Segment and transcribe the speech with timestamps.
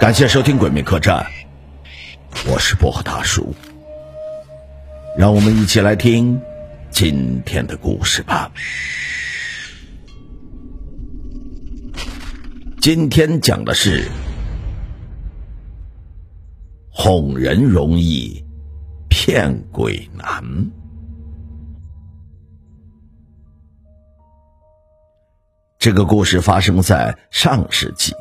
[0.00, 1.24] 感谢收听《鬼魅客栈》，
[2.50, 3.54] 我是薄荷大叔，
[5.16, 6.40] 让我们一起来听
[6.90, 8.50] 今天的故事吧。
[12.80, 14.08] 今天讲的是
[16.90, 18.44] 哄人容易
[19.08, 20.42] 骗鬼难。
[25.86, 28.12] 这个故事发生在上世纪。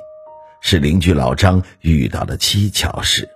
[0.62, 3.28] 是邻居老张遇到的蹊跷事。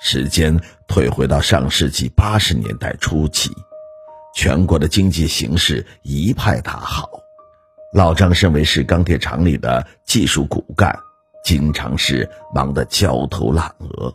[0.00, 3.50] 时间退回到上世纪八十年代初期，
[4.36, 7.10] 全国的经济形势一派大好。
[7.92, 10.96] 老张身为是钢铁厂里的技术骨干，
[11.42, 14.14] 经常是忙得焦头烂额，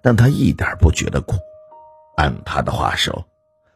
[0.00, 1.34] 但他一点不觉得苦。
[2.16, 3.26] 按他的话说：“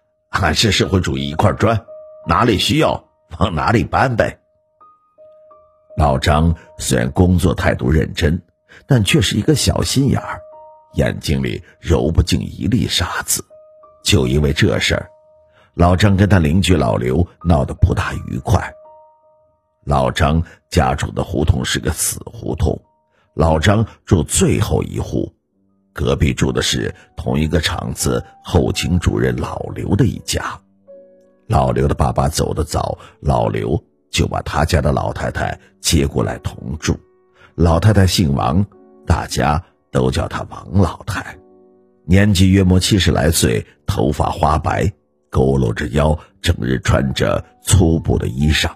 [0.31, 1.85] 俺是社会主义一块砖，
[2.29, 3.05] 哪里需要
[3.41, 4.37] 往哪里搬呗。”
[6.01, 8.41] 老张虽然工作态度认真，
[8.87, 10.41] 但却是一个小心眼儿，
[10.95, 13.45] 眼睛里揉不进一粒沙子。
[14.03, 15.11] 就因为这事儿，
[15.75, 18.73] 老张跟他邻居老刘闹得不大愉快。
[19.85, 22.81] 老张家住的胡同是个死胡同，
[23.35, 25.31] 老张住最后一户，
[25.93, 30.59] 隔壁住的是同一个厂子后勤主任老刘的一家。
[31.47, 33.85] 老刘的爸爸走得早，老刘。
[34.11, 36.99] 就把他家的老太太接过来同住。
[37.55, 38.65] 老太太姓王，
[39.07, 41.37] 大家都叫她王老太，
[42.05, 44.93] 年纪约莫七十来岁，头发花白，
[45.31, 48.71] 佝偻着腰，整日穿着粗布的衣裳，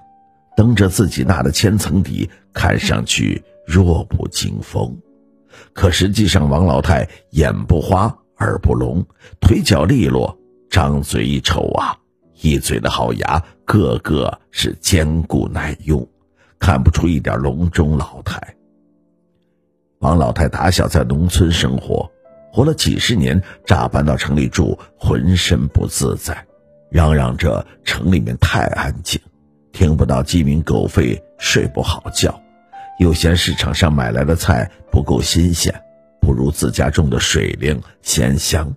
[0.57, 4.99] 蹬着自己纳的千层底，看上去弱不禁风。
[5.73, 9.07] 可实际上，王老太眼不花，耳不聋，
[9.41, 10.37] 腿脚利落，
[10.69, 11.97] 张嘴一瞅啊。
[12.45, 16.07] 一嘴的好牙，个个是坚固耐用，
[16.59, 18.39] 看不出一点笼中老态。
[20.01, 22.13] 王老太打小在农村生活，
[22.53, 26.47] 活了几十年，乍搬到城里住，浑身不自在，
[26.91, 29.19] 嚷嚷着城里面太安静，
[29.73, 32.39] 听不到鸡鸣狗吠，睡不好觉，
[32.99, 35.75] 又嫌市场上买来的菜不够新鲜，
[36.21, 38.77] 不如自家种的水灵鲜香，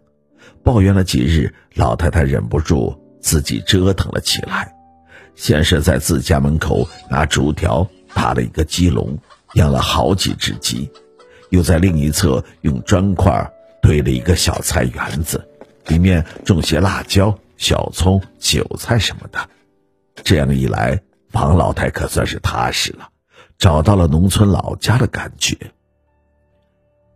[0.64, 2.98] 抱怨了几日，老太太忍不住。
[3.20, 4.74] 自己折腾了起来，
[5.36, 9.18] 先是在自家门口拿竹条搭了一个鸡笼，
[9.54, 10.90] 养了好几只鸡，
[11.50, 13.52] 又在另一侧用砖块
[13.82, 15.48] 堆了一个小菜园子，
[15.88, 19.40] 里面种些辣椒、小葱、韭菜什么的。
[20.24, 21.00] 这样一来，
[21.34, 23.10] 王老太可算是踏实了，
[23.58, 25.56] 找到了农村老家的感觉。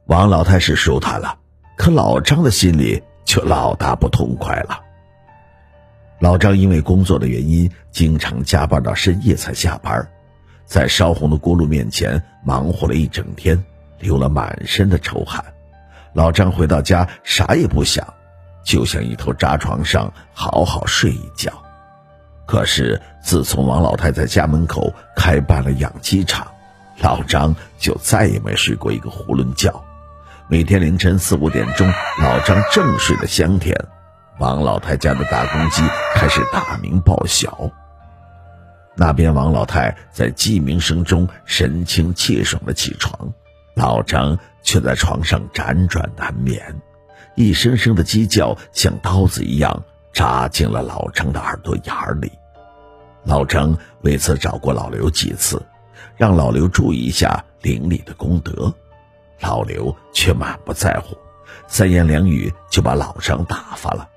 [0.08, 1.38] 王老太是舒坦了，
[1.78, 4.80] 可老张的心里就老大不痛快了。
[6.22, 10.08] 老张因为工作的原因，经常加班到深夜才下班，
[10.66, 13.60] 在烧红的锅炉面前忙活了一整天，
[13.98, 15.44] 流了满身的臭汗。
[16.14, 18.08] 老张回到家啥也不想，
[18.64, 21.52] 就想一头扎床上好好睡一觉。
[22.46, 26.46] 可是自从王老太在家门口开办了养鸡场，
[27.00, 29.74] 老张就再也没睡过一个囫囵觉。
[30.48, 33.76] 每天凌晨四五点钟，老张正睡得香甜。
[34.40, 35.84] 王老太家的大公鸡
[36.16, 37.70] 开始大鸣报晓。
[38.96, 43.32] 那边王老太在鸡鸣声中神清气爽的起床，
[43.76, 46.82] 老张却在床上辗转难眠。
[47.36, 52.32] 一声声的鸡叫像刀子一样扎进了老张的耳朵眼里。
[53.24, 55.62] 老张为此找过老刘几次，
[56.18, 58.74] 让老刘注意一下邻里的功德，
[59.40, 61.16] 老刘却满不在乎，
[61.68, 64.10] 三言两语就把老张打发了。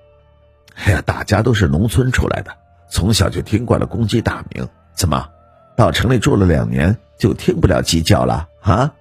[0.74, 2.50] 哎呀，大家都是农村出来的，
[2.88, 5.28] 从小就听惯了公鸡大鸣，怎么
[5.76, 8.92] 到城里住了两年就听不了鸡叫了啊？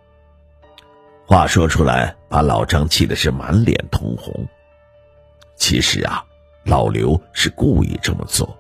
[1.26, 4.48] 话说出来，把老张气的是满脸通红。
[5.56, 6.24] 其实啊，
[6.64, 8.58] 老刘是故意这么做，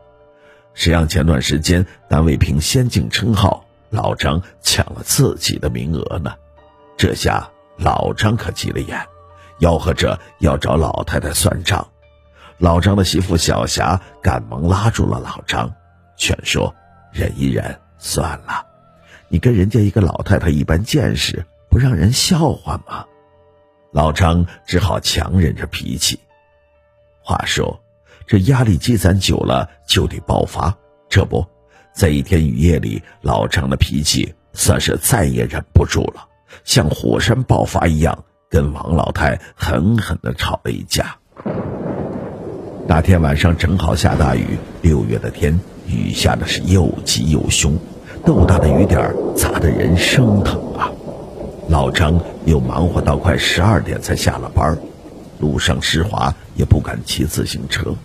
[0.74, 6.33] 谁让前段时间单位评先进称号，老张抢了自己的名额呢？
[6.98, 9.00] 这下老张可急了眼，
[9.60, 11.86] 吆喝着要找老太太算账。
[12.57, 15.73] 老张的媳妇小霞赶忙拉住了老张，
[16.15, 16.73] 劝说
[17.11, 18.65] ：“忍一忍，算了。
[19.27, 23.05] 你跟人家一个老太太一般见识，不让人笑话吗？”
[23.91, 26.19] 老张只好强忍着脾气。
[27.21, 27.79] 话说，
[28.25, 30.75] 这压力积攒久了就得爆发。
[31.09, 31.45] 这不
[31.94, 36.27] 在一天雨夜里，老张的脾气算是再也忍不住了，
[36.63, 41.15] 像火山爆发一样，跟王老太狠狠地吵了一架。
[42.85, 44.45] 那天晚上正好下大雨，
[44.81, 45.57] 六月的天，
[45.88, 47.77] 雨下的是又急又凶，
[48.25, 50.91] 豆大的雨点砸得人生疼啊！
[51.69, 54.77] 老张又忙活到快十二点才下了班，
[55.39, 57.95] 路上湿滑也不敢骑自行车，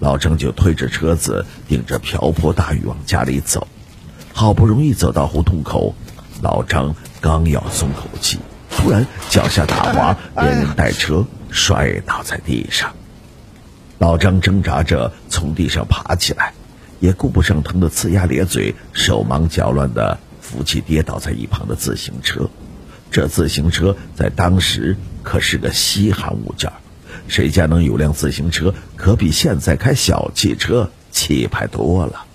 [0.00, 3.68] 老张就推着车子，顶着瓢泼大雨往家里走。
[4.32, 5.94] 好不容易走到胡同口，
[6.40, 8.38] 老张刚要松口气，
[8.70, 12.90] 突然脚下打滑， 连人带车摔倒在地上。
[13.98, 16.52] 老张挣扎着从地上爬起来，
[17.00, 22.50] 也顾不上疼得呲牙咧嘴，手忙脚乱地扶起跌倒在一旁的自行车。
[23.10, 26.72] 这自行车在当时可是个稀罕物件，
[27.28, 32.26] 谁家能有辆自行车，可比现在开小汽车气派多了。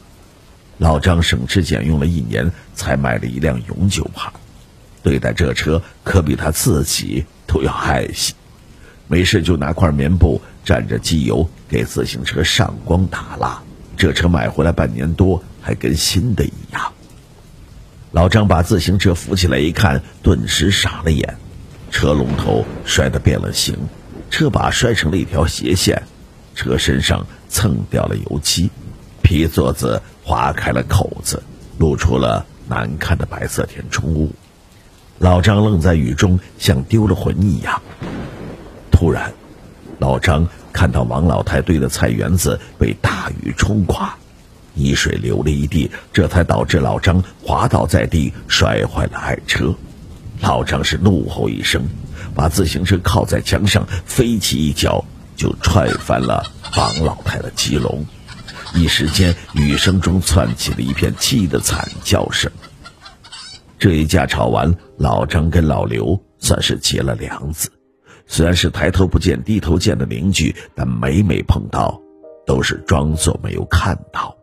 [0.78, 4.32] 老张省吃俭用了一年，才买了一辆永久牌，
[5.04, 8.34] 对待这车可比他自己都要爱惜。
[9.10, 13.62] 没事就拿块棉布蘸着机油给自行车上光打蜡，
[13.98, 16.94] 这车买回来半年多，还跟新的一样。
[18.12, 21.36] 老张把自行车扶起来一看，顿时傻了眼，
[21.92, 23.76] 车龙头摔得变了形，
[24.32, 26.04] 车把摔成了一条斜线，
[26.56, 28.70] 车身上蹭掉了油漆，
[29.22, 30.02] 皮座子。
[30.22, 31.42] 划开了口子，
[31.80, 34.32] 露出了难看的白色填充物。
[35.18, 37.82] 老张愣在雨中，像丢了魂一样。
[39.00, 39.32] 突然，
[39.98, 44.14] 老张看到王老太堆的菜园子被大雨冲垮，
[44.74, 49.74] 泥水流了一地，这才导致老张滑倒在地，摔坏了爱车。
[50.42, 51.88] 老张是怒吼一声，
[52.36, 55.06] 把自行车靠在墙上，飞起一脚
[55.38, 56.44] 就踹翻了
[56.76, 58.06] 王老太的鸡笼。
[58.76, 62.52] 一时间，雨声中窜起了一片鸡的惨叫声。
[63.80, 67.72] 这一架吵完，老张跟老刘算是结了梁子。
[68.32, 72.00] 虽然是抬头不见低头见的邻居，但每每碰到，
[72.46, 74.38] 都是装作没有看到。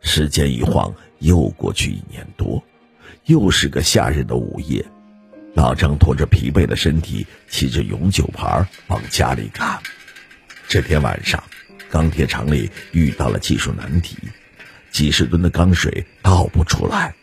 [0.00, 2.62] 时间一晃，又过去一年多，
[3.24, 4.84] 又是个夏日的午夜，
[5.54, 9.80] 老张拖着疲惫的身体，骑着永久牌往家里赶。
[10.68, 11.42] 这天晚上。
[11.90, 14.16] 钢铁厂里遇到了技术难题，
[14.90, 17.14] 几十吨的钢水倒不出来。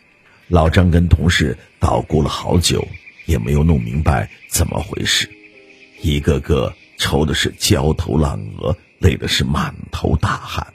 [0.46, 2.86] 老张跟同事捣鼓了好久，
[3.30, 5.30] 也没有弄明白怎么回事，
[6.02, 10.66] 一个个愁的是焦头烂额，累的是满头大汗。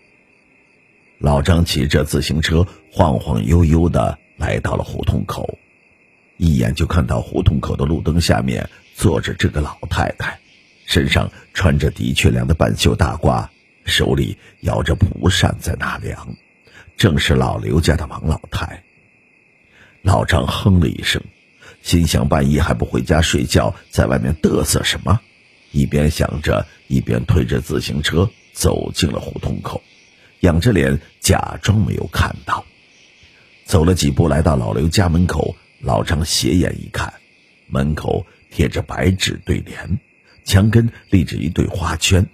[1.20, 5.60] 老张骑着自行车晃晃悠悠的来到了胡同口，
[6.38, 10.40] 一眼就看到胡同口的路灯下面坐着这个老太太，
[10.86, 13.46] 身上穿着的确凉的半袖大褂。
[13.84, 16.36] 手里摇着蒲扇在纳凉，
[16.96, 18.82] 正是老刘家的王老太。
[20.02, 21.22] 老张哼了一声，
[21.86, 25.22] 心想半夜还不回家睡觉，在外面嘚瑟什么？
[25.72, 29.84] 一边想着，一边推着自行车走进了胡同口，
[30.40, 32.66] 仰着脸假装没有看到。
[33.66, 37.14] 走了几步，来到老刘家门口，老张斜眼一看，
[37.68, 40.00] 门口贴着白纸对联，
[40.44, 42.26] 墙根立着一对花圈。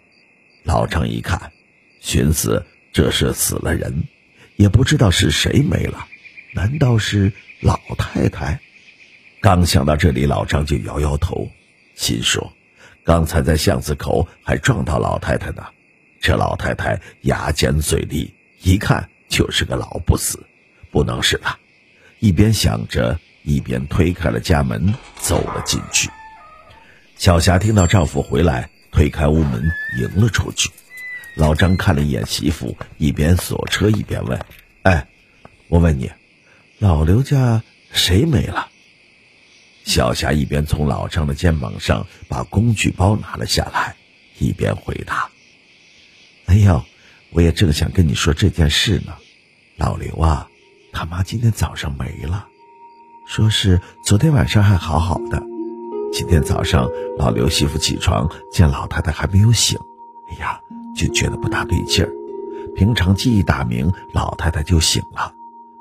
[0.63, 1.51] 老张一看，
[2.00, 4.06] 寻思这是死了人，
[4.56, 6.07] 也不知道是谁没了，
[6.53, 8.62] 难道是老太太？
[9.42, 11.50] 刚想到这里，老张就摇摇头，
[11.96, 12.54] 心说：
[13.04, 15.66] 刚才在巷子口还撞到老太太呢。
[16.20, 20.46] 这老太太牙尖嘴利，一看就是个老不死，
[20.92, 21.58] 不能是她。
[22.20, 26.08] 一边想着，一边推开了家门，走了进去。
[27.18, 28.70] 小霞听到丈夫回来。
[28.92, 30.70] 推开屋门，迎了出去。
[31.38, 34.38] 老张看了一眼媳妇，一边锁车一边问
[34.84, 35.08] ：“哎，
[35.70, 36.12] 我问你，
[36.77, 37.63] 老刘家
[37.94, 38.68] 谁没了？”
[39.84, 43.96] 小霞一边从老张的肩膀上把工具包拿了下来，
[44.40, 45.30] 一边回答
[46.46, 46.84] ：“哎呦，
[47.32, 49.14] 我也正想跟你说这件事呢。
[49.78, 50.48] 老刘啊，
[50.92, 52.48] 他妈今天早上没了，
[53.26, 55.42] 说是昨天晚上还好好的。”
[56.14, 59.80] 今天早上，老刘媳妇起床见老太太还没有醒，
[60.30, 60.60] 哎呀，
[60.94, 62.12] 就觉得不大对劲儿。
[62.76, 65.34] 平常记忆打鸣，老太太就醒了。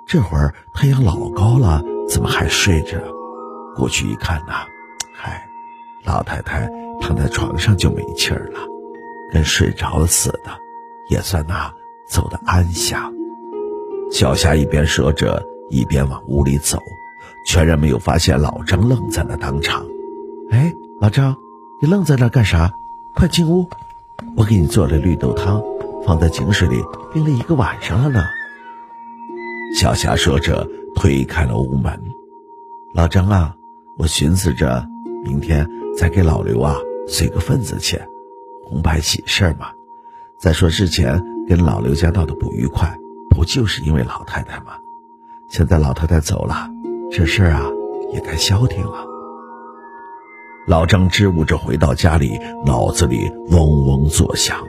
[0.07, 3.20] 这会儿太阳老高了，怎么还睡着？
[3.81, 4.67] 过去一看呐，
[5.15, 5.49] 嗨，
[6.05, 6.71] 老太太
[7.01, 8.61] 躺在床上就没气儿了，
[9.33, 10.51] 跟睡着了似的，
[11.09, 11.73] 也算那
[12.07, 13.11] 走的安详。
[14.13, 16.79] 小霞一边说着，一边往屋里走，
[17.47, 19.83] 全然没有发现老张愣在了当场。
[20.51, 20.71] 哎，
[21.01, 21.35] 老张，
[21.81, 22.71] 你愣在那干啥？
[23.15, 23.67] 快进屋，
[24.37, 25.63] 我给你做了绿豆汤，
[26.05, 26.77] 放在井水里
[27.15, 28.23] 冰了一个晚上了呢。
[29.75, 31.99] 小霞说着，推开了屋门。
[32.93, 33.57] 老张啊，
[34.01, 34.89] 我寻思着
[35.23, 36.75] 明天再给老刘啊
[37.07, 38.09] 随个份子钱，
[38.65, 39.73] 红白喜事嘛。
[40.39, 42.97] 再说之前跟老刘家闹得不愉快，
[43.29, 44.79] 不就是因为老太太吗？
[45.51, 46.71] 现在老太太走了，
[47.11, 47.67] 这事儿啊
[48.11, 49.05] 也该消停了。
[50.67, 54.67] 老张支吾着回到家里，脑子里嗡嗡作响，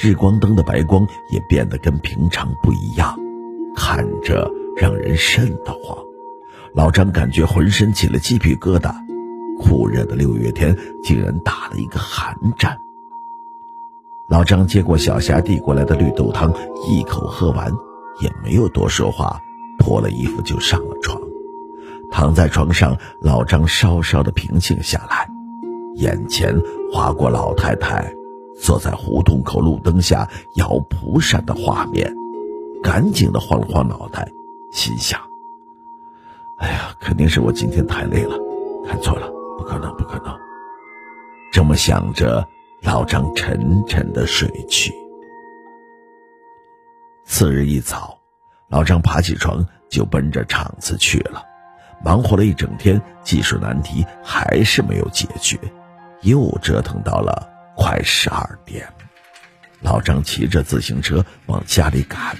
[0.00, 3.18] 日光灯的白光也变得跟平常不一样，
[3.74, 5.98] 看着让人瘆得慌。
[6.74, 8.94] 老张感觉浑身起了鸡皮疙瘩，
[9.58, 12.78] 酷热的六月天竟然打了一个寒战。
[14.28, 16.52] 老张接过小霞递过来的绿豆汤，
[16.88, 17.72] 一口喝完，
[18.20, 19.40] 也没有多说话，
[19.78, 21.20] 脱了衣服就上了床。
[22.12, 25.28] 躺在床上，老张稍稍的平静下来，
[25.94, 26.56] 眼前
[26.92, 28.14] 划过老太太
[28.60, 32.14] 坐在胡同口路灯下摇蒲扇的画面，
[32.82, 34.30] 赶紧的晃了晃脑袋，
[34.70, 35.29] 心想。
[36.60, 38.36] 哎呀，肯定是我今天太累了，
[38.86, 39.26] 看错了，
[39.56, 40.38] 不可能，不可能。
[41.50, 42.46] 这么想着，
[42.82, 44.92] 老张沉沉的睡去。
[47.24, 48.18] 次日一早，
[48.68, 51.42] 老张爬起床就奔着厂子去了，
[52.04, 55.58] 忙活了一整天，技术难题还是没有解决，
[56.20, 58.86] 又折腾到了快十二点。
[59.80, 62.36] 老张骑着自行车往家里赶，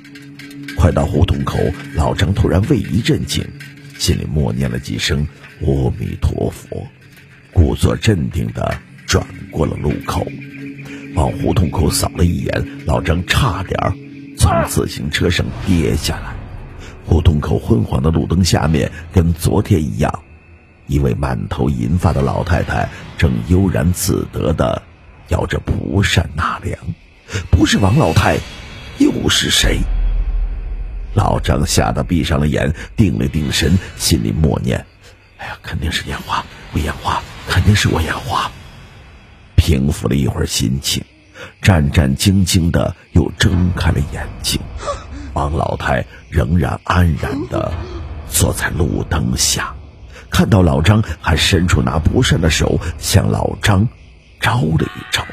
[0.77, 1.59] 快到胡同口，
[1.95, 3.43] 老张突然胃一阵紧。
[4.00, 5.28] 心里默念了几声
[5.61, 6.87] “阿弥陀佛”，
[7.52, 8.75] 故作镇定地
[9.07, 10.26] 转过了路口，
[11.14, 13.78] 往胡同口扫了一眼，老张差点
[14.38, 16.33] 从自行车上跌下来。
[17.04, 20.11] 胡同口昏黄的路灯下面，跟昨天一样，
[20.87, 22.88] 一位满头银发的老太太
[23.19, 24.80] 正悠然自得地
[25.28, 26.75] 摇着蒲扇纳凉。
[27.50, 28.38] 不是王老太，
[28.97, 29.78] 又是谁？
[31.14, 34.87] 老张吓得闭上了眼，定了定神，心里默念
[35.38, 38.50] ：“哎呀，肯定是眼花，我眼花，肯定是我眼花。”
[39.57, 41.05] 平复了一会儿心情，
[41.61, 44.61] 战战兢兢的又睁开了眼睛。
[45.33, 47.73] 王老太仍然安然的
[48.29, 49.75] 坐在路灯下，
[50.31, 53.88] 看到老张，还伸出拿蒲扇的手向老张
[54.40, 55.25] 招了一招。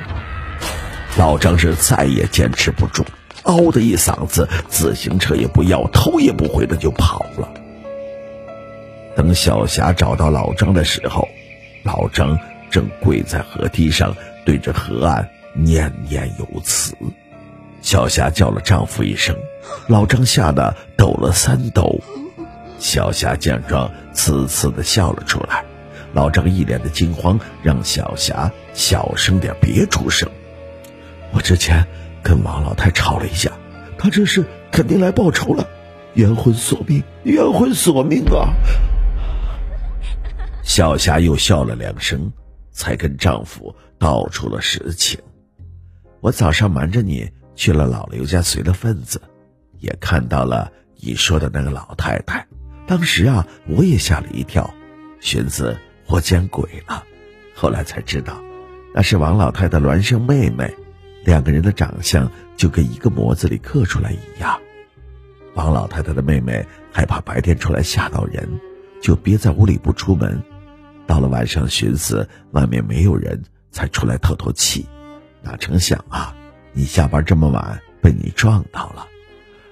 [1.18, 3.06] 老张是再也坚持不住。
[3.48, 7.50] 嗷的一嗓子，自行车也不要，头也不回的就跑了。
[9.16, 11.28] 等小霞找到老张的时候，
[11.84, 12.38] 老张
[12.70, 16.94] 正跪在河堤上，对着河岸念念有词。
[17.82, 19.36] 小霞叫了丈夫一声，
[19.88, 22.00] 老张吓得抖了三抖。
[22.80, 25.64] 小霞见状，呲呲的笑了出来。
[26.14, 30.30] 老张一脸的惊慌，让小霞小声点，别出声。
[31.32, 31.88] 我之前。
[32.28, 33.50] 跟王老太吵了一架，
[33.98, 35.66] 她这是肯定来报仇了，
[36.16, 38.50] 冤魂索命，冤魂索命啊！
[40.62, 42.30] 小霞又笑了两声，
[42.74, 45.18] 才跟丈夫道出了实情。
[46.20, 49.22] 我早上瞒着你去了老刘家随了份子，
[49.80, 52.46] 也看到了你说的那个老太太。
[52.86, 54.70] 当时啊，我也吓了一跳，
[55.22, 57.06] 寻思我见鬼了。
[57.56, 58.38] 后来才知道，
[58.94, 60.76] 那是王老太的孪生妹妹。
[61.28, 64.58] 两个人的长相就跟一个模子里刻出来一样。
[65.56, 68.48] 王老太太的妹妹害怕白天出来吓到人，
[69.02, 70.42] 就憋在屋里不出门。
[71.06, 74.88] 到了晚上，寻思外面没有人，才出来透透气。
[75.42, 76.34] 哪成想啊，
[76.72, 79.06] 你下班这么晚，被你撞到了。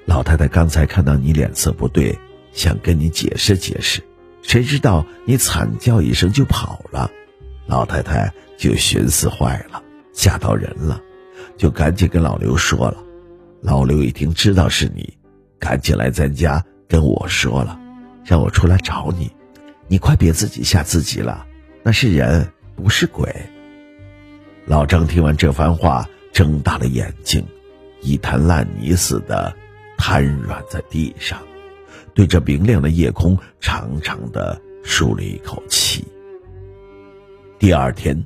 [0.04, 2.20] 老太太刚才看到你脸色不对，
[2.52, 4.04] 想跟你解释解释，
[4.42, 7.10] 谁知道你惨叫一声就跑了。
[7.66, 9.82] 老太太就寻思坏了，
[10.12, 11.00] 吓到人了。
[11.58, 12.98] 就赶紧跟老刘说了，
[13.62, 15.18] 老刘一听知道是你，
[15.58, 17.80] 赶紧来咱家跟我说了，
[18.24, 19.32] 让我出来找你。
[19.88, 21.46] 你快别自己吓自己了，
[21.84, 22.46] 那是人
[22.76, 23.34] 不是鬼。
[24.66, 27.46] 老张听完这番话，睁大了眼睛，
[28.02, 29.56] 一滩烂泥似的
[29.98, 31.40] 瘫软在地上，
[32.14, 36.06] 对着明亮的夜空长长的舒了一口气。
[37.58, 38.22] 第二天。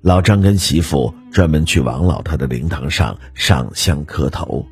[0.00, 4.64] 老张跟媳妇专门去王老太的灵堂上上香磕头，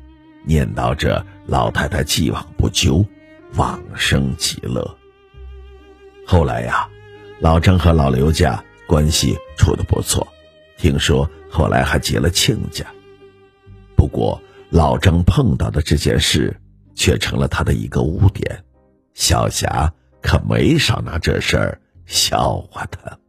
[0.45, 3.05] 念叨着老太太既往不咎，
[3.55, 4.97] 往生极乐。
[6.25, 6.87] 后来呀，
[7.41, 10.25] 老张和老刘家关系处得不错，
[10.77, 12.85] 听说后来还结了亲家。
[13.97, 16.57] 不过老张碰到的这件事，
[16.95, 18.63] 却成了他的一个污点，
[19.13, 23.19] 小霞可没少拿这事儿笑话他。